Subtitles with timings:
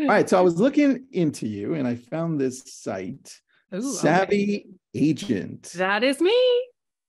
[0.00, 0.28] All right.
[0.28, 3.40] So I was looking into you and I found this site,
[3.74, 4.66] Ooh, Savvy okay.
[4.94, 5.72] Agent.
[5.76, 6.62] That is me.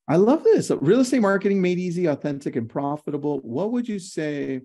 [0.08, 0.68] I love this.
[0.68, 3.40] So real estate marketing made easy, authentic, and profitable.
[3.40, 4.62] What would you say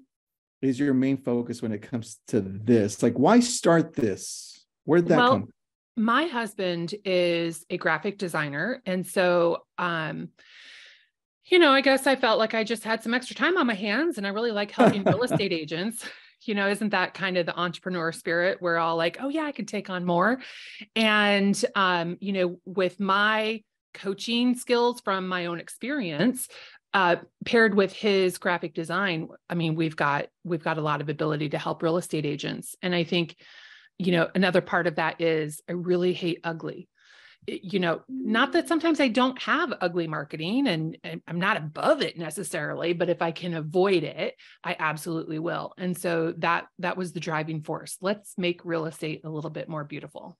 [0.60, 3.02] is your main focus when it comes to this?
[3.02, 4.66] Like, why start this?
[4.84, 5.48] Where'd that well, come?
[5.96, 8.82] My husband is a graphic designer.
[8.84, 10.30] And so, um,
[11.44, 13.74] you know, I guess I felt like I just had some extra time on my
[13.74, 16.04] hands and I really like helping real estate agents.
[16.42, 18.58] You know, isn't that kind of the entrepreneur spirit?
[18.60, 20.40] We're all like, oh, yeah, I can take on more.
[20.94, 23.62] And, um, you know, with my
[23.94, 26.48] coaching skills from my own experience,
[26.94, 31.08] uh, paired with his graphic design, I mean, we've got we've got a lot of
[31.08, 32.76] ability to help real estate agents.
[32.82, 33.36] And I think,
[33.98, 36.88] you know, another part of that is I really hate ugly
[37.48, 42.02] you know, not that sometimes I don't have ugly marketing and, and, I'm not above
[42.02, 45.72] it necessarily, but if I can avoid it, I absolutely will.
[45.78, 47.96] And so that that was the driving force.
[48.00, 50.38] Let's make real estate a little bit more beautiful.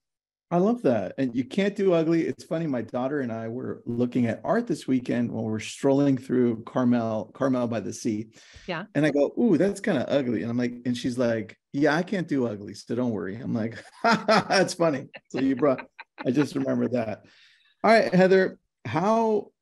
[0.51, 1.13] I love that.
[1.19, 2.27] And you can't do ugly.
[2.27, 2.67] It's funny.
[2.67, 7.31] My daughter and I were looking at art this weekend while we're strolling through Carmel,
[7.35, 8.29] Carmel by the sea.
[8.67, 8.85] Yeah.
[8.95, 10.43] And I go, Ooh, that's kind of ugly.
[10.43, 12.73] And I'm like, and she's like, Yeah, I can't do ugly.
[12.73, 13.37] So don't worry.
[13.37, 15.09] I'm like, that's funny.
[15.29, 15.87] So you brought
[16.27, 17.25] I just remember that.
[17.85, 19.53] All right, Heather, how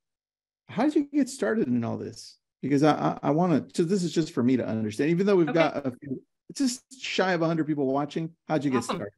[0.69, 2.39] how did you get started in all this?
[2.63, 3.77] Because I I, I want to.
[3.77, 5.11] So this is just for me to understand.
[5.11, 5.59] Even though we've okay.
[5.59, 8.35] got a few, it's just shy of hundred people watching.
[8.49, 8.81] How'd you awesome.
[8.81, 9.13] get started?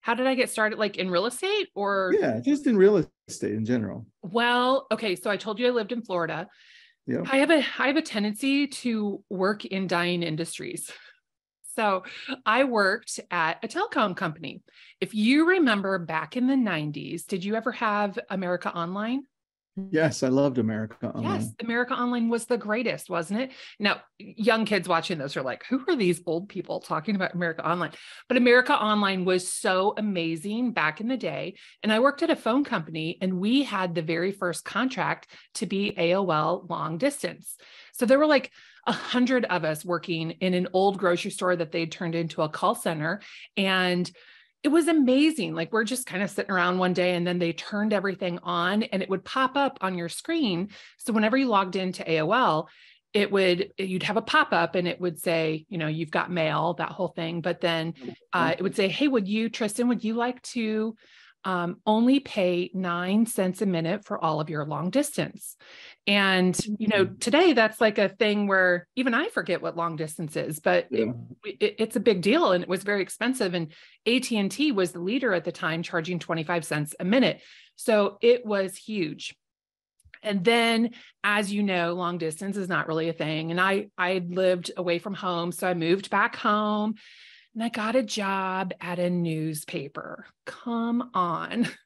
[0.00, 0.78] How did I get started?
[0.78, 4.06] Like in real estate, or yeah, just in real estate in general.
[4.22, 5.14] Well, okay.
[5.16, 6.48] So I told you I lived in Florida.
[7.06, 7.22] Yeah.
[7.30, 10.90] I have a I have a tendency to work in dying industries.
[11.74, 12.04] So
[12.44, 14.62] I worked at a telecom company.
[15.00, 19.22] If you remember back in the 90s, did you ever have America Online?
[19.90, 21.40] Yes, I loved America Online.
[21.40, 23.52] Yes, America Online was the greatest, wasn't it?
[23.78, 27.66] Now, young kids watching this are like, who are these old people talking about America
[27.66, 27.92] Online?
[28.28, 31.54] But America Online was so amazing back in the day.
[31.82, 35.66] And I worked at a phone company and we had the very first contract to
[35.66, 37.56] be AOL long distance.
[37.92, 38.50] So there were like
[38.86, 42.48] a hundred of us working in an old grocery store that they'd turned into a
[42.48, 43.20] call center.
[43.56, 44.10] And
[44.62, 45.54] it was amazing.
[45.54, 48.82] Like we're just kind of sitting around one day and then they turned everything on
[48.82, 50.68] and it would pop up on your screen.
[50.98, 52.66] So whenever you logged into AOL,
[53.12, 56.74] it would you'd have a pop-up and it would say you know you've got mail
[56.74, 57.94] that whole thing but then
[58.32, 60.94] uh, it would say hey would you tristan would you like to
[61.44, 65.56] um, only pay nine cents a minute for all of your long distance.
[66.06, 67.18] And, you know, mm-hmm.
[67.18, 71.12] today that's like a thing where even I forget what long distance is, but yeah.
[71.44, 73.54] it, it, it's a big deal and it was very expensive.
[73.54, 73.72] And
[74.06, 77.40] AT&T was the leader at the time, charging 25 cents a minute.
[77.76, 79.34] So it was huge.
[80.22, 80.90] And then,
[81.24, 83.50] as you know, long distance is not really a thing.
[83.50, 86.96] And I I lived away from home, so I moved back home
[87.54, 90.26] and I got a job at a newspaper.
[90.46, 91.68] Come on.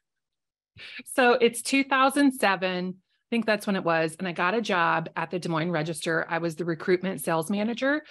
[1.13, 2.95] So it's 2007.
[2.97, 4.15] I think that's when it was.
[4.19, 6.25] And I got a job at the Des Moines Register.
[6.27, 8.03] I was the recruitment sales manager.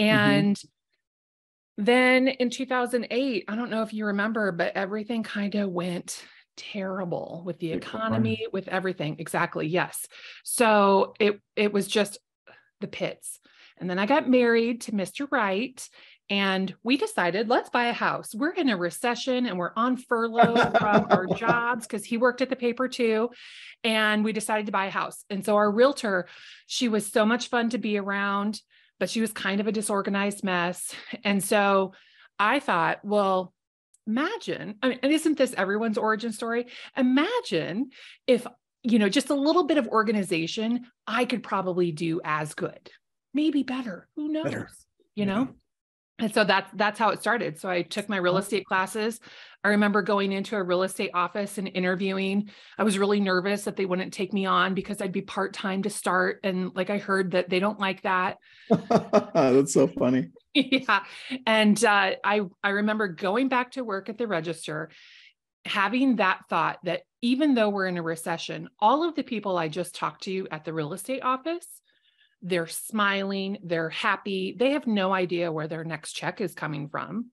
[0.00, 0.04] Mm-hmm.
[0.04, 1.84] And mm-hmm.
[1.84, 6.24] then in 2008, I don't know if you remember, but everything kind of went
[6.56, 9.16] terrible with the economy, with everything.
[9.18, 9.66] Exactly.
[9.66, 10.06] Yes.
[10.42, 12.18] So it it was just
[12.80, 13.40] the pits.
[13.78, 15.28] And then I got married to Mr.
[15.30, 15.86] Right
[16.28, 18.34] and we decided let's buy a house.
[18.34, 22.50] We're in a recession and we're on furlough from our jobs because he worked at
[22.50, 23.30] the paper too.
[23.84, 25.24] And we decided to buy a house.
[25.30, 26.26] And so our realtor,
[26.66, 28.60] she was so much fun to be around,
[28.98, 30.94] but she was kind of a disorganized mess.
[31.22, 31.92] And so
[32.38, 33.52] I thought, well,
[34.06, 36.66] imagine, I mean, and isn't this everyone's origin story?
[36.96, 37.90] Imagine
[38.26, 38.46] if,
[38.82, 42.90] you know, just a little bit of organization, I could probably do as good,
[43.32, 44.08] maybe better.
[44.16, 44.44] Who knows?
[44.44, 44.68] Better.
[45.14, 45.48] You know?
[46.18, 47.58] And so that's that's how it started.
[47.58, 49.20] So i took my real estate classes.
[49.62, 52.50] I remember going into a real estate office and interviewing.
[52.78, 55.90] I was really nervous that they wouldn't take me on because i'd be part-time to
[55.90, 56.40] start.
[56.42, 58.38] And like i heard that they don't like that.
[59.34, 60.30] That's so funny.
[60.58, 61.04] Yeah.
[61.46, 64.88] And uh, i i remember going back to work at the register
[65.66, 69.68] having that thought that even though we're in a recession all of the people i
[69.68, 71.66] just talked to at the real estate office
[72.46, 77.30] they're smiling, they're happy, they have no idea where their next check is coming from.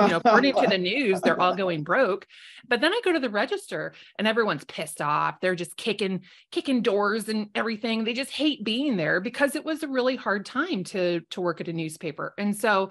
[0.00, 2.26] You know, according to the news, they're all going broke.
[2.68, 5.40] But then I go to the register and everyone's pissed off.
[5.40, 6.20] They're just kicking,
[6.52, 8.04] kicking doors and everything.
[8.04, 11.60] They just hate being there because it was a really hard time to to work
[11.60, 12.34] at a newspaper.
[12.38, 12.90] And so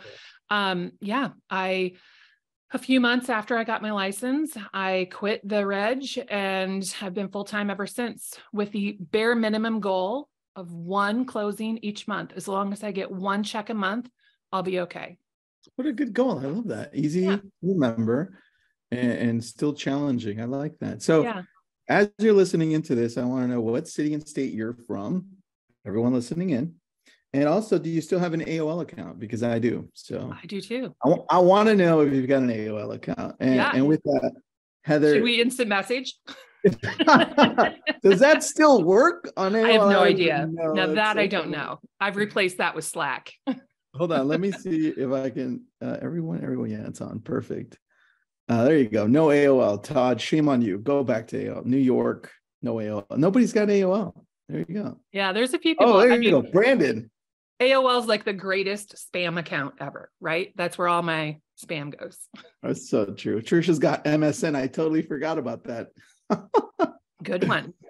[0.50, 1.94] um yeah, I
[2.72, 7.30] a few months after I got my license, I quit the reg and have been
[7.30, 12.34] full time ever since with the bare minimum goal of one closing each month.
[12.36, 14.10] As long as I get one check a month,
[14.52, 15.18] I'll be okay.
[15.76, 16.40] What a good goal.
[16.40, 16.94] I love that.
[16.96, 17.38] Easy Yeah.
[17.38, 18.40] to remember
[18.92, 20.42] and, and still challenging.
[20.42, 21.02] I like that.
[21.04, 21.44] So Yeah.
[21.88, 25.28] as you're listening into this, I want to know what city and state you're from.
[25.86, 26.76] Everyone listening in.
[27.34, 29.20] And also, do you still have an AOL account?
[29.20, 29.90] Because I do.
[29.94, 30.96] So I do too.
[31.30, 33.36] I want to know if you've got an AOL account.
[33.40, 33.72] And, Yeah.
[33.76, 34.32] and with that,
[34.84, 36.16] Heather, Should we instant message?
[38.04, 39.66] does that still work on AOL?
[39.66, 40.48] I have no idea.
[40.50, 40.74] know.
[40.74, 41.80] now that I don't know.
[42.00, 43.34] I've replaced that with Slack.
[43.96, 45.64] Hold on, let me see if I can.
[45.82, 47.20] Uh, everyone, everyone, yeah, it's on.
[47.20, 47.78] Perfect.
[48.50, 49.08] Uh, there you go.
[49.08, 49.84] No AOL.
[49.84, 50.78] Todd, shame on you.
[50.78, 51.66] Go back to AOL.
[51.66, 52.32] New York,
[52.62, 53.18] no AOL.
[53.18, 54.14] Nobody's got AOL.
[54.48, 55.00] There you go.
[55.12, 55.94] Yeah, there's a few people.
[55.94, 56.42] Oh, there I you mean, go.
[56.42, 57.12] Brandon.
[57.60, 60.54] AOL is like the greatest spam account ever, right?
[60.56, 62.18] That's where all my spam goes.
[62.62, 63.42] That's so true.
[63.42, 64.56] Trisha's got MSN.
[64.56, 65.88] I totally forgot about that.
[67.24, 67.74] Good one.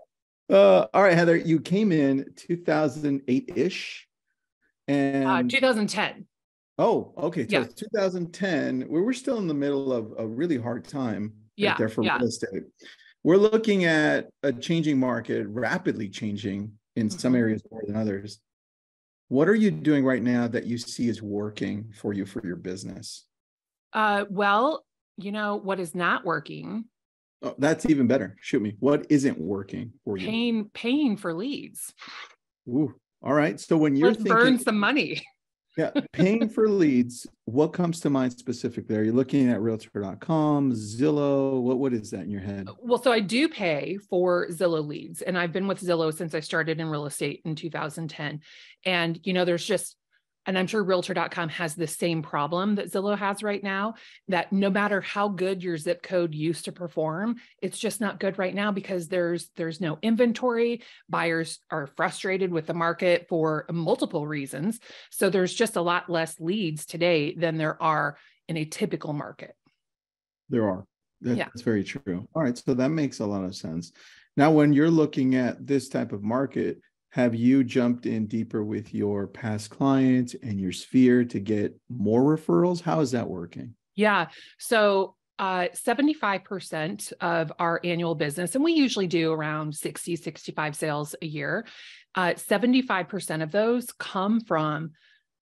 [0.49, 4.07] Uh, all right, Heather, you came in 2008 ish.
[4.87, 6.25] And Uh, 2010.
[6.77, 7.45] oh, okay.
[7.45, 7.65] So Yeah.
[7.65, 8.87] 2010.
[8.87, 12.05] We were still in the middle of a really hard time Yeah, right there for
[12.05, 12.15] yeah.
[12.17, 12.63] real estate.
[13.23, 17.39] We're looking at a changing market, rapidly changing in some Mhm.
[17.39, 18.39] areas more than others.
[19.27, 22.55] What are you doing right now that you see is working for you for your
[22.55, 23.25] business?
[23.91, 24.85] Uh, well,
[25.17, 26.85] you know what is not working?
[27.43, 28.35] Oh, that's even better.
[28.41, 28.75] Shoot me.
[28.79, 30.25] What isn't working for you?
[30.27, 31.93] Paying paying for leads.
[32.67, 32.95] Ooh.
[33.21, 33.59] All right.
[33.59, 35.21] So when you're Let's thinking, burn some money.
[35.77, 38.95] yeah, paying for leads, what comes to mind specifically?
[38.95, 41.61] Are you looking at realtor.com, Zillow?
[41.61, 42.67] What what is that in your head?
[42.81, 46.39] Well, so I do pay for Zillow leads, and I've been with Zillow since I
[46.39, 48.41] started in real estate in 2010.
[48.85, 49.95] And, you know, there's just,
[50.47, 53.95] and I'm sure realtor.com has the same problem that Zillow has right now
[54.29, 58.39] that no matter how good your zip code used to perform, it's just not good
[58.39, 60.81] right now because there's there's no inventory.
[61.09, 64.79] Buyers are frustrated with the market for multiple reasons.
[65.11, 68.17] So there's just a lot less leads today than there are
[68.47, 69.53] in a typical market.
[70.49, 70.85] There are.
[71.19, 71.49] That's Yeah.
[71.63, 72.25] very true.
[72.33, 72.57] All right.
[72.57, 73.91] So that makes a lot of sense.
[74.37, 76.79] Now, when you're looking at this type of market,
[77.17, 82.21] have you jumped in deeper with your past clients and your sphere to get more
[82.21, 82.79] referrals?
[82.79, 83.73] How is that working?
[83.95, 84.27] Yeah.
[84.59, 91.15] So uh, 75% of our annual business, and we usually do around 60, 65 sales
[91.19, 91.65] a year,
[92.13, 94.91] uh, 75% of those come from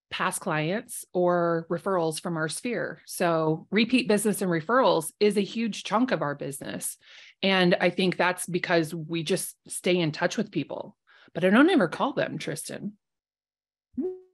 [0.10, 3.02] past clients or referrals from our sphere.
[3.06, 6.96] So repeat business and referrals is a huge chunk of our business.
[7.44, 10.96] And I think that's because we just stay in touch with people.
[11.36, 12.94] But I don't ever call them, Tristan.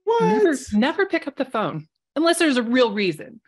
[0.04, 0.22] What?
[0.22, 3.40] Never, never pick up the phone unless there's a real reason.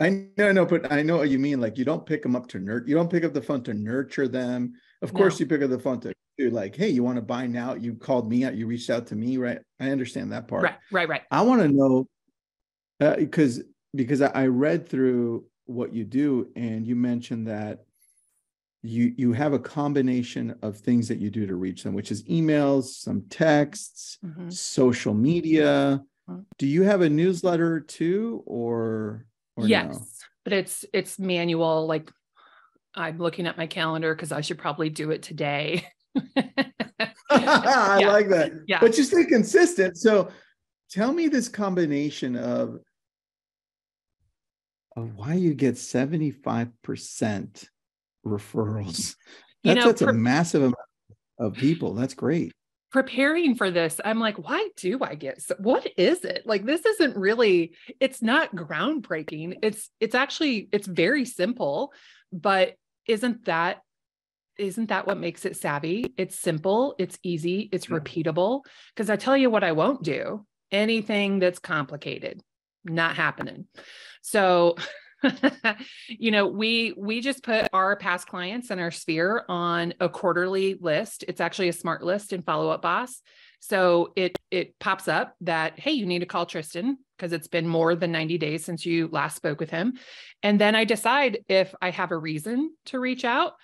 [0.00, 1.60] I know, no, but I know what you mean.
[1.60, 2.88] Like you don't pick them up to nurt.
[2.88, 4.74] You don't pick up the phone to nurture them.
[5.02, 7.46] Of course, you pick up the phone to do like, hey, you want to buy
[7.46, 7.74] now?
[7.74, 8.54] You called me out.
[8.54, 9.58] You reached out to me, right?
[9.80, 10.62] I understand that part.
[10.62, 11.22] Right, right, right.
[11.30, 12.06] I want to know
[13.00, 13.62] uh, because
[13.94, 17.84] because I, I read through what you do, and you mentioned that
[18.82, 22.24] you you have a combination of things that you do to reach them, which is
[22.24, 24.52] emails, some texts, Mhm.
[24.52, 26.02] social media.
[26.28, 26.44] Mhm.
[26.58, 29.26] Do you have a newsletter too, or
[29.56, 30.06] or yes no?
[30.44, 32.10] but it's it's manual like
[32.94, 35.84] i'm looking at my calendar because i should probably do it today
[37.30, 38.08] I Yeah.
[38.12, 38.52] like that.
[38.66, 38.80] Yeah.
[38.80, 39.96] But you stay consistent.
[39.96, 40.28] So
[40.90, 42.80] tell me this combination of
[44.96, 47.68] of why you get 75%
[48.24, 49.16] referrals.
[49.62, 50.76] You That's, know, that's a massive amount
[51.38, 51.94] of people.
[51.94, 52.52] That's great.
[52.90, 56.84] preparing for this i'm like why do i get so what is it like this
[56.84, 61.90] isn't really it's not groundbreaking it's it's actually it's very simple
[62.32, 62.74] but
[63.08, 63.80] isn't that
[64.58, 67.96] isn't that what makes it savvy it's simple it's easy it's Yeah.
[67.96, 68.60] repeatable
[68.94, 72.42] because i tell you what i won't do anything that's complicated
[72.84, 73.66] not happening
[74.20, 74.76] so
[76.08, 80.74] you know we we just put our past clients and our sphere on a quarterly
[80.80, 83.20] list it's actually a smart list in follow up boss
[83.60, 87.68] so it it pops up that hey you need to call tristan because it's been
[87.68, 89.94] more than 90 days since you last spoke with him
[90.42, 93.54] and then i decide if i have a reason to reach out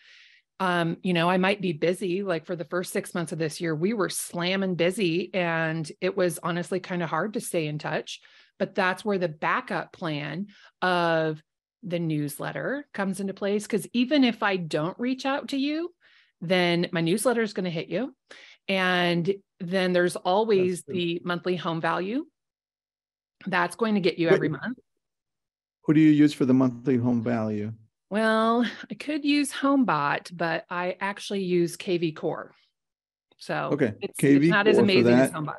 [0.60, 2.22] um, you know, I might be busy.
[2.22, 6.16] Like for the first six months of this year, we were slamming busy and it
[6.16, 8.20] was honestly kind of hard to stay in touch.
[8.58, 10.48] But that's where the backup plan
[10.82, 11.40] of
[11.82, 13.64] the newsletter comes into place.
[13.64, 15.92] Because even if I don't reach out to you,
[16.40, 18.14] then my newsletter is going to hit you.
[18.68, 22.26] And then there's always the monthly home value.
[23.46, 24.78] That's going to get you every month.
[25.84, 27.72] Who do you use for the monthly home value?
[28.10, 32.54] Well, I could use HomeBot, but I actually use KV Core.
[33.38, 35.30] So Okay, it's, KV it's not as amazing as.
[35.30, 35.54] HomeBot.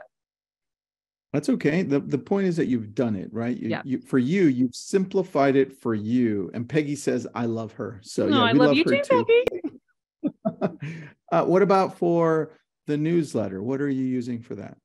[1.33, 1.83] That's okay.
[1.83, 3.55] The the point is that you've done it, right?
[3.55, 3.81] You, Yeah.
[3.86, 6.50] you for you, you've simplified it for you.
[6.53, 8.00] And Peggy says, I love her.
[8.03, 11.03] So no, yeah, I we love, you her too, Peggy.
[11.31, 12.57] uh, what about for
[12.88, 13.62] the newsletter?
[13.62, 14.77] What are you using for that?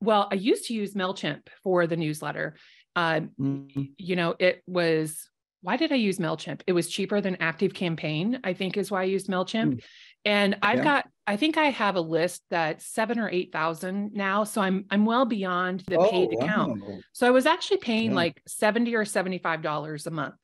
[0.00, 2.56] Well, I used to use MailChimp for the newsletter.
[2.96, 3.92] Um, Mhm.
[3.96, 5.28] you know, it was
[5.60, 6.62] why did I use MailChimp?
[6.66, 9.80] It was cheaper than Active Campaign, I think is why I used MailChimp.
[10.24, 10.84] And I've Yeah.
[10.84, 14.44] got, I think I have a list that's seven or eight thousand now.
[14.44, 16.82] So I'm I'm well beyond the oh, paid account.
[17.12, 18.16] So I was actually paying Yeah.
[18.16, 20.34] like 70 or 75 dollars a month,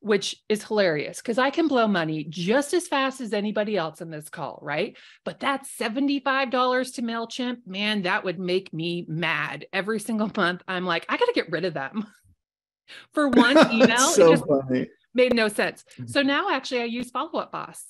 [0.00, 4.10] which is hilarious because I can blow money just as fast as anybody else in
[4.10, 4.96] this call, right?
[5.24, 10.62] But that $75 to MailChimp, man, that would make me mad every single month.
[10.68, 12.06] I'm like, I got to get rid of them.
[13.12, 14.88] For one email, That's it so just funny.
[15.14, 15.84] made no sense.
[15.92, 16.06] Mm-hmm.
[16.06, 17.84] So now actually I use Follow Up Boss.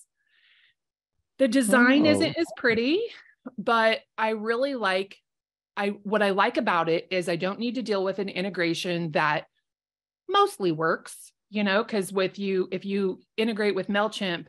[1.38, 2.10] The design Oh.
[2.10, 3.00] isn't as pretty,
[3.56, 5.16] but I really like
[5.76, 9.12] I what I like about it is I don't need to deal with an integration
[9.12, 9.46] that
[10.28, 14.46] mostly works, you know, because with you, if you integrate with MailChimp,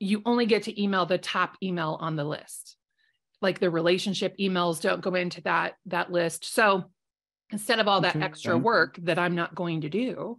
[0.00, 2.76] you only get to email the top email on the list.
[3.40, 6.44] Like the relationship emails don't go into that that list.
[6.44, 6.90] So
[7.50, 8.24] instead of all that Okay.
[8.24, 10.38] extra work that I'm not going to do,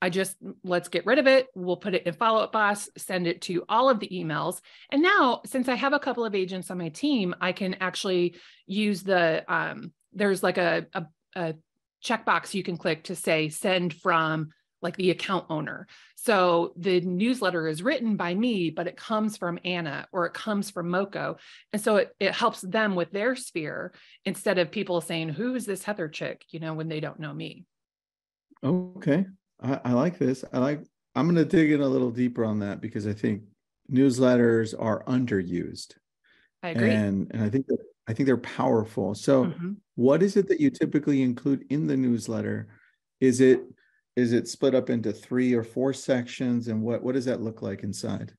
[0.00, 1.48] I just let's get rid of it.
[1.54, 4.60] We'll put it in follow up boss, send it to all of the emails.
[4.90, 8.36] And now, since I have a couple of agents on my team, I can actually
[8.66, 11.54] use the um, there's like a, a, a
[12.04, 14.50] checkbox you can click to say send from
[14.84, 15.88] like the account owner.
[16.14, 20.70] So the newsletter is written by me, but it comes from Anna or it comes
[20.70, 21.38] from Moko.
[21.72, 23.92] And so it, it helps them with their sphere
[24.24, 26.44] instead of people saying, Who is this Heather chick?
[26.50, 27.64] You know, when they don't know me.
[28.62, 29.26] Okay.
[29.62, 30.44] I, I like this.
[30.52, 30.80] I like
[31.14, 33.42] I'm gonna dig in a little deeper on that because I think
[33.90, 35.94] newsletters are underused.
[36.62, 36.90] I agree.
[36.90, 39.14] And and I think that I think they're powerful.
[39.14, 39.76] So Mhm.
[39.94, 42.68] what is it that you typically include in the newsletter?
[43.20, 43.60] Is it
[44.16, 46.68] is it split up into three or four sections?
[46.68, 48.34] And what what does that look like inside?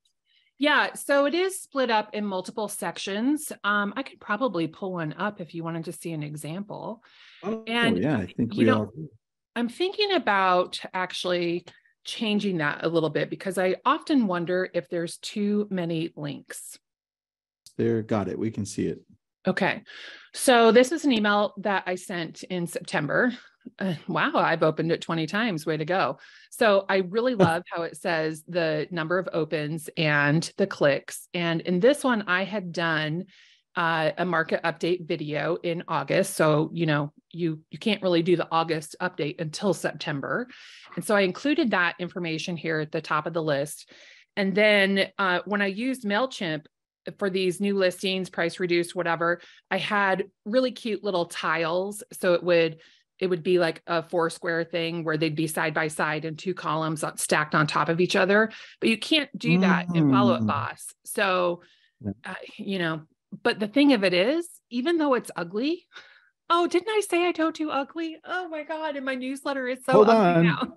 [0.57, 3.51] Yeah, so it is split up in multiple sections.
[3.65, 7.03] Um, I could probably pull one up if you wanted to see an example.
[7.43, 8.93] Oh And, yeah, I think you we know, all.
[9.55, 11.65] I'm thinking about actually
[12.03, 16.77] changing that a little bit because I often wonder if there's too many links.
[17.77, 18.01] there.
[18.01, 18.39] Got it.
[18.39, 19.01] We can see it.
[19.47, 19.83] Okay.
[20.33, 23.31] So this is an email that I sent in September.
[23.79, 25.65] Uh, wow, I've opened it 20 times.
[25.65, 26.19] Way to go.
[26.51, 31.27] So I really love how it says the number of opens and the clicks.
[31.33, 33.25] And in this one, I had done
[33.75, 36.35] uh, a market update video in August.
[36.35, 40.47] So, you know, you you can't really do the August update until September.
[40.95, 43.89] And so I included that information here at the top of the list.
[44.37, 46.65] And then uh, when I used MailChimp,
[47.19, 49.39] for these new listings, price reduced, whatever,
[49.69, 52.03] I had really cute little tiles.
[52.11, 52.79] So it would
[53.19, 56.37] it would be like a four square thing where they'd be side by side and
[56.37, 58.51] two columns stacked on top of each other.
[58.81, 60.47] But you can't do that in Follow Up Mm.
[60.47, 60.87] Boss.
[61.05, 61.61] So,
[62.25, 63.03] uh, you know,
[63.43, 65.85] but the thing of it is, even though it's ugly,
[66.49, 68.17] oh, didn't I say I don't do ugly?
[68.25, 68.95] Oh my God.
[68.95, 70.43] And my newsletter is so Hold ugly on.
[70.45, 70.73] now.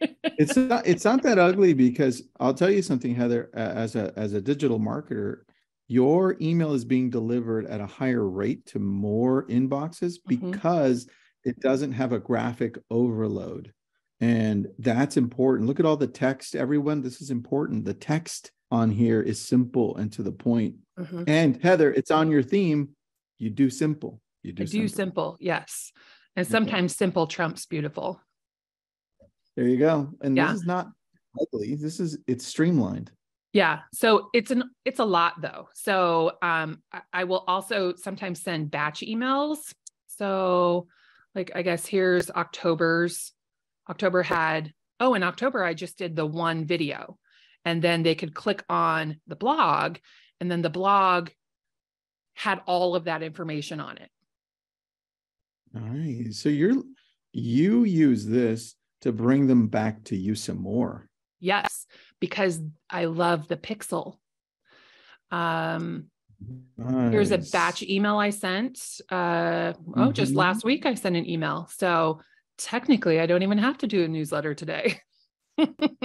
[0.24, 3.50] it's not it's not that ugly because I'll tell you something, Heather.
[3.54, 5.42] As a as a digital marketer,
[5.86, 10.50] your email is being delivered at a higher rate to more inboxes Mhm.
[10.52, 11.08] because
[11.44, 13.72] it doesn't have a graphic overload,
[14.20, 15.68] and that's important.
[15.68, 17.00] Look at all the text, everyone.
[17.02, 17.84] This is important.
[17.84, 20.74] The text on here is simple and to the point.
[20.98, 21.24] Mhm.
[21.28, 22.96] And Heather, it's on your theme.
[23.38, 24.20] You do simple.
[24.42, 24.96] You do, I do simple.
[24.96, 25.36] simple.
[25.40, 25.92] Yes.
[26.34, 26.50] And Okay.
[26.50, 28.20] sometimes simple trumps beautiful.
[29.56, 30.10] There you go.
[30.22, 30.52] And Yeah.
[30.52, 30.90] this is not
[31.38, 31.74] ugly.
[31.74, 33.12] This is it's streamlined.
[33.52, 33.82] Yeah.
[33.92, 35.68] So it's an it's a lot though.
[35.74, 39.74] So um I, I will also sometimes send batch emails.
[40.06, 40.88] So
[41.34, 43.32] like I guess here's October's.
[43.90, 47.18] October had oh in October I just did the one video
[47.64, 49.98] and then they could click on the blog
[50.40, 51.30] and then the blog
[52.34, 54.10] had all of that information on it.
[55.74, 56.32] All right.
[56.32, 56.82] So you're
[57.32, 61.08] you use this to bring them back to you some more.
[61.40, 61.86] Yes,
[62.20, 64.18] because I love the pixel.
[65.30, 66.08] Um
[66.76, 69.00] Here's a batch email I sent.
[69.08, 70.36] Uh, oh, just Mhm.
[70.36, 71.68] last week I sent an email.
[71.72, 72.20] So
[72.58, 74.98] technically, I don't even have to do a newsletter today.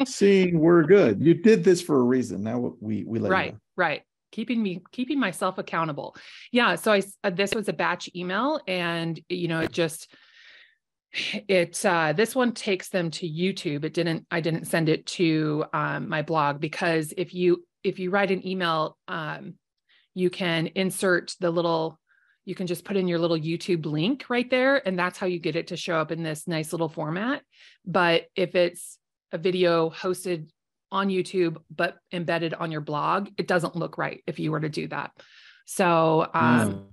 [0.05, 1.21] See, we're good.
[1.23, 2.43] You did this for a reason.
[2.43, 3.59] Now we we let you right, know.
[3.75, 4.01] right.
[4.31, 6.15] Keeping me, keeping myself accountable.
[6.51, 6.75] Yeah.
[6.75, 10.11] So I uh, this was a batch email, and you know, it just,
[11.47, 13.85] it uh, this one takes them to YouTube.
[13.85, 14.25] It didn't.
[14.29, 18.45] I didn't send it to um, my blog because if you if you write an
[18.45, 19.53] email, um,
[20.13, 21.99] you can insert the little
[22.47, 24.87] you can just put in your little YouTube link right there.
[24.87, 27.41] And that's how you get it to show up in this nice little format.
[27.85, 28.97] But if it's
[29.31, 30.49] a video hosted
[30.91, 34.69] on YouTube, but embedded on your blog, it doesn't look right if you were to
[34.69, 35.11] do that.
[35.65, 36.85] So, um, mm.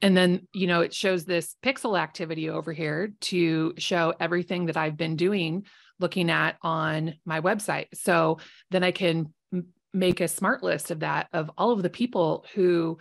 [0.00, 4.78] and then, you know, it shows this pixel activity over here to show everything that
[4.78, 5.66] I've been doing
[6.00, 7.88] looking at on my website.
[7.94, 8.38] So
[8.70, 12.46] then I can m- make a smart list of that, of all of the people
[12.54, 12.98] who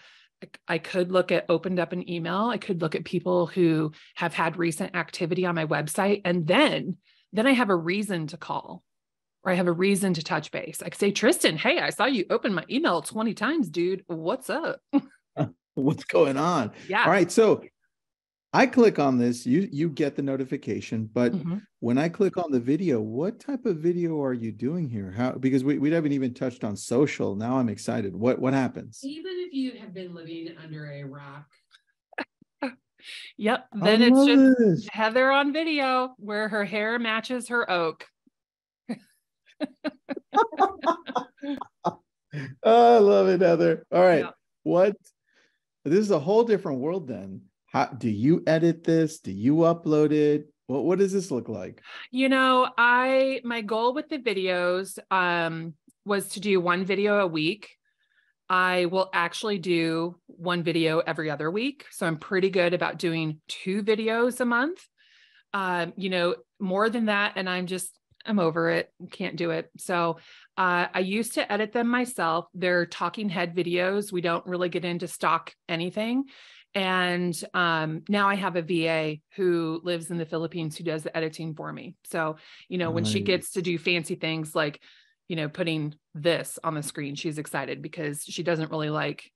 [0.68, 2.50] I could look at opened up an email.
[2.50, 6.22] I could look at people who have had recent activity on my website.
[6.26, 6.98] And then,
[7.34, 8.84] then I have a reason to call
[9.44, 10.82] or I have a reason to touch base.
[10.82, 14.04] I could say, Tristan, hey, I saw you open my email 20 times, dude.
[14.08, 14.80] What's up?
[15.74, 16.72] What's going on?
[16.88, 17.04] Yeah.
[17.04, 17.32] All right.
[17.32, 17.64] So
[18.56, 21.58] I click on this, you you get the notification, but mm-hmm.
[21.80, 25.12] when I click on the video, what type of video are you doing here?
[25.12, 27.36] How because we, we haven't even touched on social.
[27.36, 28.16] Now I'm excited.
[28.16, 29.00] What what happens?
[29.04, 31.48] Even if you have been living under a rock.
[33.38, 33.68] Yep.
[33.74, 34.88] Then it's just this.
[34.92, 38.06] Heather on video where her hair matches her oak.
[41.86, 42.00] oh,
[42.64, 43.86] I love it, Heather.
[43.92, 44.26] All right.
[44.26, 44.32] Yeah.
[44.64, 44.96] What
[45.86, 47.42] this is a whole different world then
[47.74, 49.20] how do you edit this?
[49.20, 50.48] Do you upload it?
[50.68, 51.82] What what does this look like?
[52.12, 55.74] You know, I my goal with the videos um
[56.06, 57.72] was to do one video a week.
[58.54, 61.88] I will actually do one video every other week.
[61.90, 64.80] So I'm pretty good about doing two videos a month.
[65.54, 67.90] Um, you know, more than that, and I'm just
[68.28, 69.72] I'm over it, can't do it.
[69.80, 70.18] So
[70.56, 72.46] uh, I used to edit them myself.
[72.54, 74.12] They're talking head videos.
[74.12, 76.26] We don't really get into stock anything.
[76.76, 81.18] And um, now I have a VA who lives in the Philippines who does the
[81.18, 81.96] editing for me.
[82.04, 82.38] So,
[82.70, 84.80] you know, when she gets to do fancy things like,
[85.28, 89.32] you know, putting this on the screen, she's excited because she doesn't really like,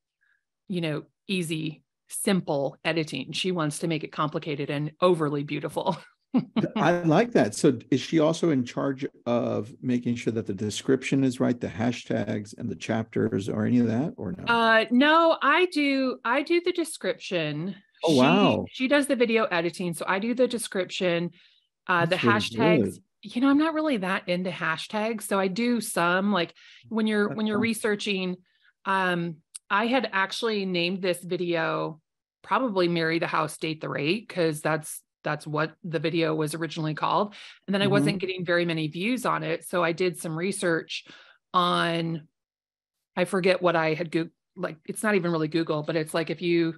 [0.67, 3.31] you know, easy, simple editing.
[3.31, 5.97] She wants to make it complicated and overly beautiful.
[6.75, 7.55] I like that.
[7.55, 11.67] So is she also in charge of making sure that the description is right, the
[11.67, 14.43] hashtags and the chapters or any of that or no?
[14.45, 17.75] Uh no, I do I do the description.
[18.03, 18.65] Oh she, wow.
[18.69, 19.93] She does the video editing.
[19.93, 21.31] So I do the description,
[21.87, 22.99] uh the hashtags.
[23.21, 25.23] You know, I'm not really that into hashtags.
[25.23, 26.53] So I do some like
[26.89, 28.37] when you're when you're researching,
[28.85, 29.37] um,
[29.69, 31.99] I had actually named this video
[32.43, 36.93] probably marry the house, date the rate, because that's that's what the video was originally
[36.93, 37.35] called.
[37.67, 37.91] And then I mm-hmm.
[37.91, 39.65] wasn't getting very many views on it.
[39.65, 41.05] So I did some research
[41.53, 42.27] on,
[43.15, 46.29] I forget what I had Googled, like it's not even really Google, but it's like
[46.29, 46.75] if you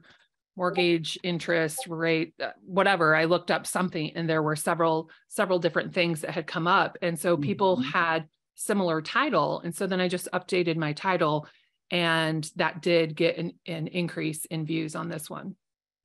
[0.59, 5.93] mortgage interest rate uh, whatever i looked up something and there were several several different
[5.93, 7.89] things that had come up and so people mm-hmm.
[7.89, 11.47] had similar title and so then i just updated my title
[11.91, 15.55] and that did get an, an increase in views on this one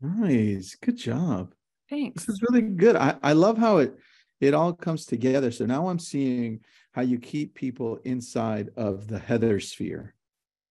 [0.01, 1.53] nice good job
[1.88, 2.25] Thanks.
[2.25, 2.97] This is really good.
[2.97, 3.95] I, I love how it
[4.40, 5.51] it all comes together.
[5.51, 6.61] So now I'm seeing
[6.93, 10.14] how you keep people inside of the Heather sphere.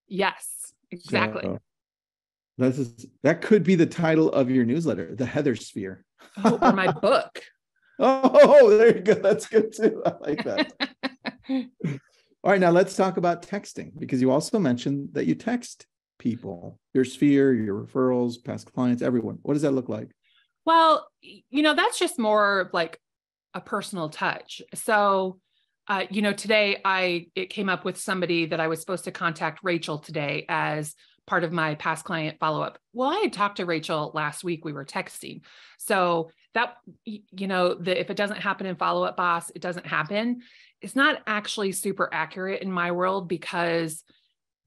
[0.08, 1.44] Yes, exactly.
[1.44, 1.60] So
[2.58, 6.06] this is that could be the title of your newsletter, the Heather sphere.
[6.44, 7.42] oh, or my book.
[8.00, 9.14] Oh, there you go.
[9.16, 10.02] That's good too.
[10.06, 10.74] I like that.
[12.44, 15.86] All right, now let's talk about texting because you also mentioned that you text
[16.20, 19.40] people, your sphere, your referrals, past clients, everyone.
[19.44, 20.12] What does that look like?
[20.66, 23.00] Well, you know, that's just more like
[23.54, 24.62] a personal touch.
[24.74, 25.40] So,
[25.88, 29.12] uh, you know, today I it came up with somebody that I was supposed to
[29.12, 32.80] contact Rachel today as part of my past client follow up.
[32.94, 34.66] Well, I had talked to Rachel last week.
[34.66, 35.42] We were texting,
[35.78, 39.88] so that you know, the, if it doesn't happen in follow up, boss, it doesn't
[39.88, 40.42] happen.
[40.82, 44.04] It's not actually super accurate in my world because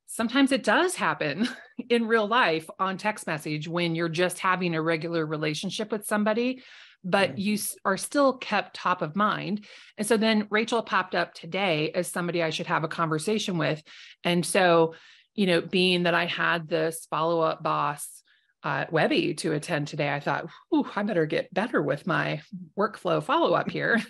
[0.06, 1.48] sometimes it does happen
[1.90, 6.62] in real life on text message when you're just having a regular relationship with somebody
[7.04, 9.64] but you are still kept top of mind
[9.98, 13.82] and so then rachel popped up today as somebody i should have a conversation with
[14.24, 14.94] and so
[15.37, 18.22] you know being that i had this follow-up boss
[18.62, 22.42] uh, Webby to attend today, I thought, Ooh, I better get better with my
[22.77, 24.03] workflow follow up here.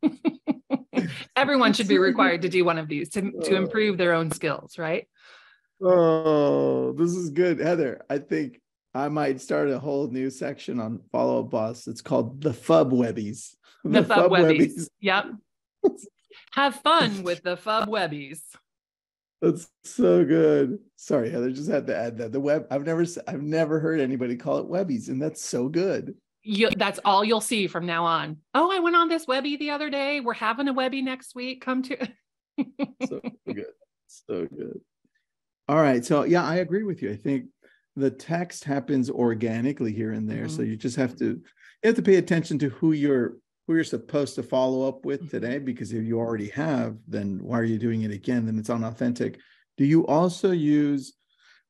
[1.36, 4.78] Everyone should be required to do one of these to, to improve their own skills,
[4.78, 5.08] right?
[5.82, 8.00] Oh, this is good, Heather.
[8.08, 8.60] I think
[8.94, 11.88] I might start a whole new section on Follow Up Boss.
[11.88, 13.56] It's called the Fub Webbies.
[13.84, 14.76] The, the Fub, Webbies.
[14.76, 14.88] Webbies.
[15.00, 15.24] Yep.
[16.52, 18.40] Have fun with the Fub Webbies.
[19.42, 20.78] That's so good.
[20.96, 21.50] Sorry, Heather.
[21.50, 22.66] Just had to add that the web.
[22.70, 26.14] I've never, I've never heard anybody call it Webbies, and that's so good.
[26.42, 28.38] You, that's all you'll see from now on.
[28.54, 30.20] Oh, I went on this Webby the other day.
[30.20, 31.60] We're having a Webby next week.
[31.64, 31.96] Come to.
[33.08, 33.66] so good.
[34.06, 34.80] So good.
[35.68, 36.04] All right.
[36.04, 37.10] So yeah, I agree with you.
[37.10, 37.46] I think
[37.96, 40.48] the text happens organically here and there.
[40.48, 40.68] So Mhm.
[40.68, 41.42] you just have to you
[41.84, 45.30] have to pay attention to who you're who you're supposed to follow up with Mhm.
[45.30, 48.46] today because if you already have, then why are you doing it again?
[48.46, 49.40] Then it's unauthentic.
[49.76, 51.14] Do you also use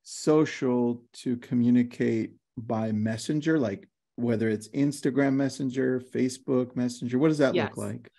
[0.02, 7.18] social to communicate by messenger, like whether it's Instagram Messenger, Facebook Messenger?
[7.18, 7.70] What does that Yes.
[7.70, 8.10] look like?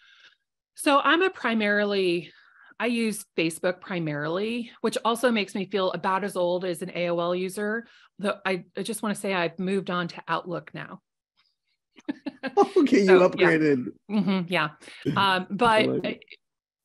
[0.76, 2.32] So I'm a primarily,
[2.80, 7.34] I use Facebook primarily, which also makes me feel about as old as an AOL
[7.36, 7.88] user.
[8.20, 11.02] Though I, I just want to say I've moved on to Outlook now.
[12.78, 13.48] Okay, you So, yeah.
[13.48, 13.88] upgraded.
[14.10, 14.70] Mhm, yeah.
[15.18, 16.36] Um, but like uh,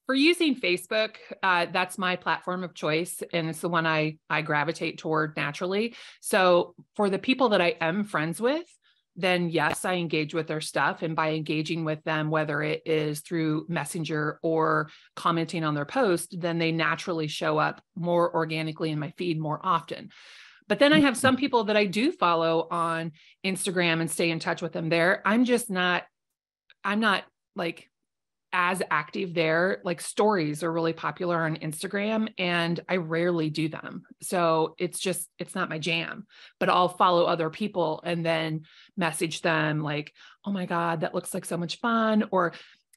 [0.06, 4.42] for using Facebook, uh, that's my platform of choice, and it's the one I I
[4.42, 5.94] gravitate toward naturally.
[6.20, 8.66] So for the people that I am friends with,
[9.14, 13.20] then yes, I engage with their stuff, and by engaging with them, whether it is
[13.20, 18.98] through Messenger or commenting on their post, then they naturally show up more organically in
[18.98, 20.10] my feed more often.
[20.72, 21.40] But then I have some mm-hmm.
[21.40, 23.12] people that I do follow on
[23.44, 25.20] Instagram and stay in touch with them there.
[25.22, 26.04] I'm just not,
[26.82, 27.90] I'm not like
[28.54, 29.82] as active there.
[29.84, 34.04] Like stories are really popular on Instagram and I rarely do them.
[34.22, 36.26] So it's just, it's not my jam,
[36.58, 38.62] but I'll follow other people and then
[38.96, 40.14] message them like,
[40.46, 42.24] oh my God, that looks like so much fun.
[42.30, 42.54] Or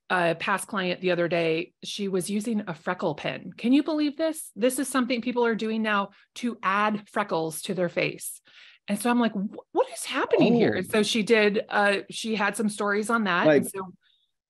[0.10, 3.52] a past client the other day, she was using a freckle pen.
[3.58, 4.52] Can you believe this?
[4.56, 8.40] This is something people are doing now to add freckles to their face.
[8.88, 9.34] And so I'm like,
[9.72, 10.74] what is happening here?
[10.74, 10.90] And Oh.
[11.00, 13.48] so she did, uh, she had some stories on that.
[13.48, 13.82] Like- so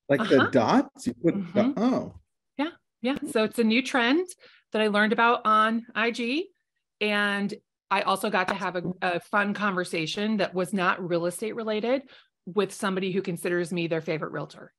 [0.07, 0.45] Like Uh-huh.
[0.45, 1.07] the dots?
[1.07, 1.73] You put the- Mhm.
[1.77, 2.19] oh.
[2.59, 2.69] Yeah.
[3.01, 3.17] Yeah.
[3.31, 4.27] So it's a new trend
[4.71, 6.49] that I learned about on IG.
[7.01, 7.51] And
[7.89, 12.03] I also got to have a, a fun conversation that was not real estate related
[12.45, 14.73] with somebody who considers me their favorite realtor.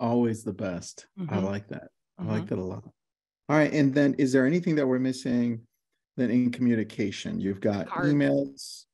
[0.00, 1.06] Always the best.
[1.28, 1.44] I Mhm.
[1.44, 1.88] like that.
[2.18, 2.30] I Mm-hmm.
[2.32, 2.84] like that a lot.
[2.84, 3.72] All right.
[3.72, 5.66] And then is there anything that we're missing
[6.16, 7.40] then in communication?
[7.40, 8.12] You've got Cards.
[8.12, 8.84] emails.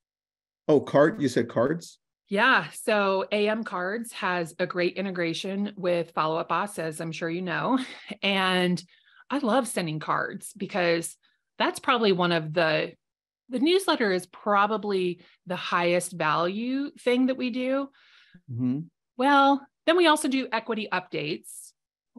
[0.69, 1.21] Oh, card.
[1.23, 1.99] You said cards?
[2.29, 2.69] Yeah.
[2.71, 7.42] So AM Cards has a great integration with Follow Up Boss, as I'm sure you
[7.42, 7.79] know.
[8.23, 8.83] And
[9.31, 11.16] I love sending cards because
[11.59, 12.95] that's probably one of the
[13.49, 17.88] the newsletter is probably the highest value thing that we do.
[18.51, 18.87] Mhm.
[19.16, 21.72] Well, then we also do equity updates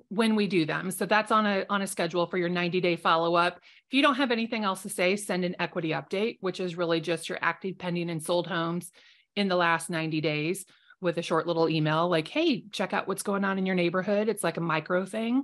[0.09, 0.91] when we do them.
[0.91, 3.59] So that's on a on a schedule for your 90-day follow-up.
[3.87, 7.01] If you don't have anything else to say, send an equity update, which is really
[7.01, 8.91] just your active pending and sold homes
[9.35, 10.65] in the last 90 days
[11.01, 14.29] with a short little email like, "Hey, check out what's going on in your neighborhood."
[14.29, 15.43] It's like a micro thing.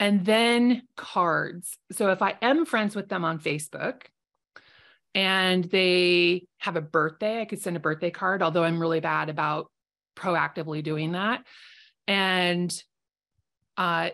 [0.00, 1.78] And then cards.
[1.92, 4.02] So if I am friends with them on Facebook,
[5.14, 9.28] and they have a birthday, I could send a birthday card, although I'm really bad
[9.28, 9.70] about
[10.16, 11.44] proactively doing that.
[12.06, 12.82] And
[13.76, 14.10] uh,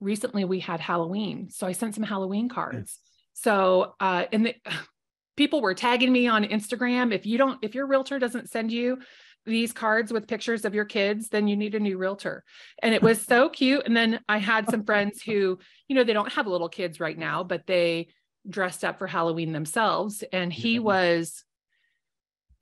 [0.00, 2.98] recently we had Halloween, so I sent some Halloween cards.
[3.34, 4.54] So uh, and the,
[5.36, 7.12] people were tagging me on Instagram.
[7.12, 8.98] If you don't, if your realtor doesn't send you
[9.44, 12.44] these cards with pictures of your kids, then you need a new realtor.
[12.82, 13.84] And it was so cute.
[13.86, 17.18] And then I had some friends who, you know, they don't have little kids right
[17.18, 18.08] now, but they
[18.48, 20.22] dressed up for Halloween themselves.
[20.32, 20.80] And he Yeah.
[20.80, 21.44] was,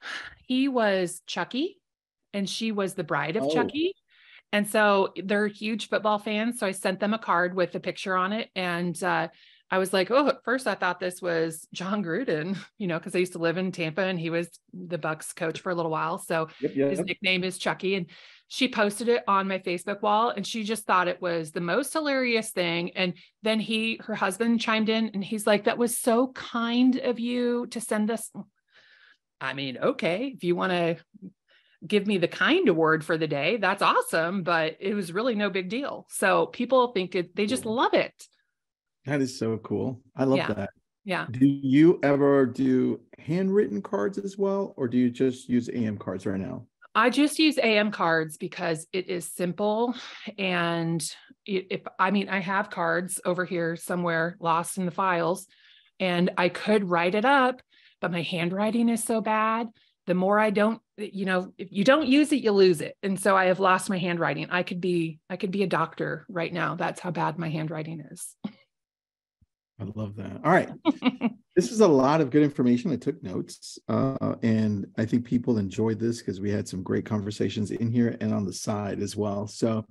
[0.47, 1.80] he was Chucky
[2.33, 3.51] and she was the bride of Oh.
[3.51, 3.95] Chucky.
[4.53, 6.59] And so they're huge football fans.
[6.59, 8.49] So I sent them a card with a picture on it.
[8.57, 9.29] And uh,
[9.71, 13.15] I was like, oh, at first I thought this was Jon Gruden, you know, because
[13.15, 15.93] I used to live in Tampa and he was the Bucs coach for a little
[15.93, 16.19] while.
[16.19, 16.91] So Yep, yep.
[16.91, 17.95] his nickname is Chucky.
[17.95, 18.07] And
[18.49, 21.93] she posted it on my Facebook wall and she just thought it was the most
[21.93, 22.91] hilarious thing.
[22.97, 23.15] And
[23.45, 27.69] then he, her husband chimed in and he's like, that was so kind of you
[27.69, 28.33] to send this.
[29.41, 30.97] I mean, okay, if you want to
[31.87, 34.43] give me the kind award for the day, that's awesome.
[34.43, 36.07] But it was really no big deal.
[36.11, 38.13] So people think it, they just love it.
[39.07, 40.01] That is so cool.
[40.15, 40.53] I love Yeah.
[40.53, 40.71] that.
[41.05, 41.27] Yeah.
[41.31, 46.27] Do you ever do handwritten cards as well, or do you just use AM cards
[46.27, 46.67] right now?
[46.95, 49.95] I just use AM cards because it is simple.
[50.37, 51.03] And
[51.47, 55.47] if I mean, I have cards over here somewhere lost in the files,
[55.99, 57.63] and I could write it up,
[58.01, 59.69] but my handwriting is so bad.
[60.07, 62.97] The more I don't, you know, if you don't use it, you lose it.
[63.03, 64.49] And so I have lost my handwriting.
[64.51, 66.75] I could be, I could be a doctor right now.
[66.75, 68.37] That's how bad my handwriting is.
[68.45, 70.41] I love that.
[70.45, 70.69] All right.
[71.57, 72.93] this is a lot of good information.
[72.93, 77.07] I took notes, uh, and I think people enjoyed this because we had some great
[77.07, 79.47] conversations in here and on the side as well.
[79.47, 79.87] So,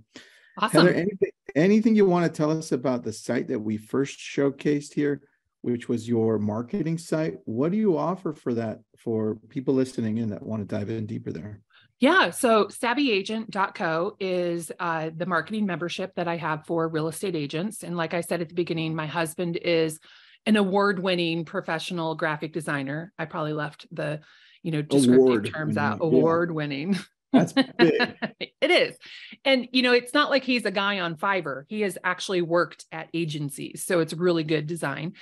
[0.61, 0.87] Awesome.
[0.87, 4.93] Heather, anything, anything you want to tell us about the site that we first showcased
[4.93, 5.21] here,
[5.61, 7.35] which was your marketing site?
[7.45, 11.05] What do you offer for that for people listening in that want to dive in
[11.05, 11.61] deeper there?
[11.99, 12.29] Yeah.
[12.29, 17.83] So savvyagent.co is uh, the marketing membership that I have for real estate agents.
[17.83, 19.99] And like I said at the beginning, my husband is
[20.45, 23.11] an award-winning professional graphic designer.
[23.19, 24.21] I probably left the,
[24.63, 25.97] you know, descriptive terms out.
[25.99, 26.95] Award-winning, yeah.
[26.95, 26.99] Award-winning.
[27.31, 27.65] That's big.
[27.79, 28.97] it is.
[29.45, 31.63] And you know, it's not like he's a guy on Fiverr.
[31.67, 33.83] He has actually worked at agencies.
[33.85, 35.13] So it's really good design.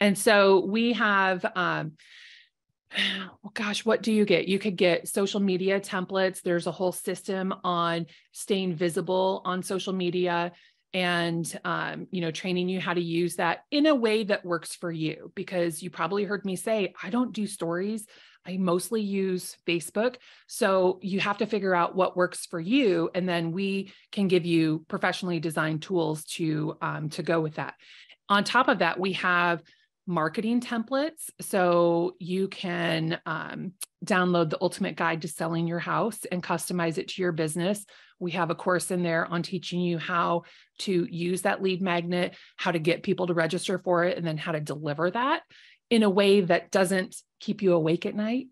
[0.00, 1.92] And so we have um
[3.42, 4.48] well, gosh, what do you get?
[4.48, 6.40] You could get social media templates.
[6.42, 10.52] There's a whole system on staying visible on social media
[10.94, 14.74] and um, you know training you how to use that in a way that works
[14.74, 18.06] for you because you probably heard me say i don't do stories
[18.46, 23.28] i mostly use facebook so you have to figure out what works for you and
[23.28, 27.74] then we can give you professionally designed tools to um, to go with that
[28.28, 29.62] on top of that we have
[30.06, 31.30] marketing templates.
[31.40, 33.72] So you can um,
[34.04, 37.84] download the ultimate guide to selling your house and customize it to your business.
[38.18, 40.44] We have a course in there on teaching you how
[40.80, 44.38] to use that lead magnet, how to get people to register for it, and then
[44.38, 45.42] how to deliver that
[45.90, 48.48] in a way that doesn't keep you awake at night.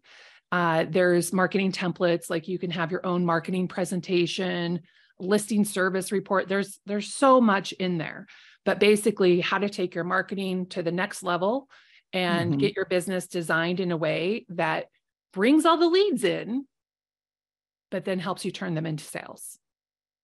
[0.53, 4.81] Uh, there's marketing templates like you can have your own marketing presentation,
[5.19, 6.49] listing service report.
[6.49, 8.27] There's there's so much in there
[8.65, 11.69] but basically how to take your marketing to the next level
[12.13, 12.61] and mm-hmm.
[12.61, 14.87] get your business designed in a way that
[15.33, 16.67] brings all the leads in,
[17.91, 19.59] but then helps you turn them into sales.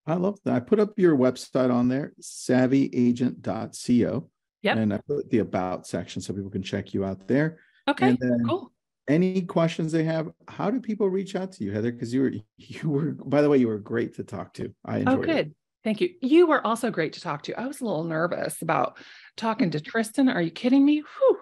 [0.06, 0.54] I love that.
[0.54, 4.30] I put up your website on there, savvyagent.co.
[4.62, 4.76] Yep.
[4.76, 7.58] And I put the about section so people can check you out there.
[7.88, 8.16] Okay.
[8.46, 8.72] cool.
[9.08, 10.30] Any questions they have?
[10.46, 11.90] How do people reach out to you, Heather?
[11.90, 14.74] Because you were you were by the way, you were great to talk to.
[14.84, 15.46] I oh, enjoyed oh, good.
[15.48, 15.54] It.
[15.82, 16.10] Thank you.
[16.20, 17.58] You were also great to talk to.
[17.58, 18.98] I was a little nervous about
[19.36, 19.90] talking to mm-hmm.
[19.90, 20.28] Tristan.
[20.28, 20.98] Are you kidding me?
[20.98, 21.38] Whew.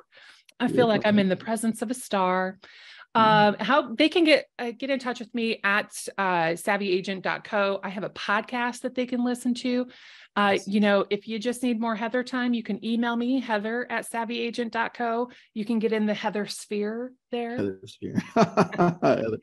[0.61, 2.59] I feel like I'm in the presence of a star.
[3.17, 3.61] Mm-hmm.
[3.61, 7.81] Um, how they can get uh, get in touch with me at uh, savvyagent.co.
[7.83, 9.89] I have a podcast that they can listen to.
[10.37, 13.87] Uh, you know, if you just need more Heather time, you can email me, Heather
[13.91, 15.31] at savvyagent.co.
[15.55, 17.57] You can get in the Heather sphere there.
[17.57, 18.23] Heather sphere.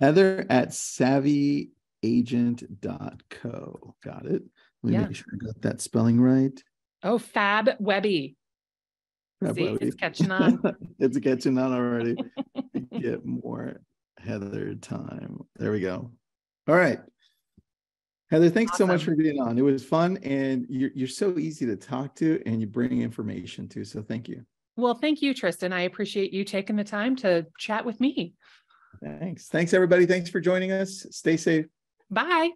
[0.00, 1.70] Heather at savvy
[2.02, 3.94] agent.co.
[4.02, 4.42] Got it.
[4.82, 5.06] Let me yeah.
[5.06, 6.62] make sure I got that spelling right.
[7.02, 8.36] Oh, Fab Webby.
[9.54, 10.60] See, it's catching on.
[10.98, 12.16] it's catching on already.
[13.00, 13.80] Get more
[14.18, 15.40] Heather time.
[15.56, 16.10] There we go.
[16.66, 16.98] All right.
[18.30, 18.88] Heather, thanks awesome.
[18.88, 19.56] so much for being on.
[19.56, 23.68] It was fun and you're, you're so easy to talk to and you bring information
[23.68, 23.84] to.
[23.84, 24.44] So thank you.
[24.76, 25.72] Well, thank you, Tristan.
[25.72, 28.34] I appreciate you taking the time to chat with me.
[29.02, 29.48] Thanks.
[29.48, 30.04] Thanks, everybody.
[30.04, 31.06] Thanks for joining us.
[31.10, 31.66] Stay safe.
[32.10, 32.50] Bye.